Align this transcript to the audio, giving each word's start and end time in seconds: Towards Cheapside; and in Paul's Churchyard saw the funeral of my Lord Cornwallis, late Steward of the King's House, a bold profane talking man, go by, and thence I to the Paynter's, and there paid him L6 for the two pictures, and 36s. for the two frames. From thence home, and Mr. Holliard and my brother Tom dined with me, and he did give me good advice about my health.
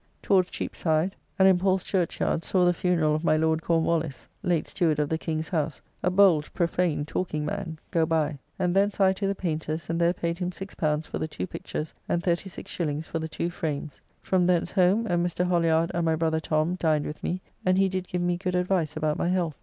Towards 0.23 0.49
Cheapside; 0.49 1.15
and 1.37 1.47
in 1.47 1.59
Paul's 1.59 1.83
Churchyard 1.83 2.43
saw 2.43 2.65
the 2.65 2.73
funeral 2.73 3.13
of 3.13 3.23
my 3.23 3.37
Lord 3.37 3.61
Cornwallis, 3.61 4.27
late 4.41 4.67
Steward 4.67 4.97
of 4.97 5.09
the 5.09 5.17
King's 5.19 5.49
House, 5.49 5.79
a 6.01 6.09
bold 6.09 6.51
profane 6.55 7.05
talking 7.05 7.45
man, 7.45 7.77
go 7.91 8.07
by, 8.07 8.39
and 8.57 8.75
thence 8.75 8.99
I 8.99 9.13
to 9.13 9.27
the 9.27 9.35
Paynter's, 9.35 9.91
and 9.91 10.01
there 10.01 10.11
paid 10.13 10.39
him 10.39 10.49
L6 10.49 11.05
for 11.05 11.19
the 11.19 11.27
two 11.27 11.45
pictures, 11.45 11.93
and 12.09 12.23
36s. 12.23 13.05
for 13.05 13.19
the 13.19 13.27
two 13.29 13.51
frames. 13.51 14.01
From 14.23 14.47
thence 14.47 14.71
home, 14.71 15.05
and 15.05 15.23
Mr. 15.23 15.45
Holliard 15.47 15.91
and 15.93 16.03
my 16.03 16.15
brother 16.15 16.39
Tom 16.39 16.77
dined 16.79 17.05
with 17.05 17.21
me, 17.21 17.39
and 17.63 17.77
he 17.77 17.87
did 17.87 18.07
give 18.07 18.23
me 18.23 18.37
good 18.37 18.55
advice 18.55 18.97
about 18.97 19.19
my 19.19 19.27
health. 19.29 19.59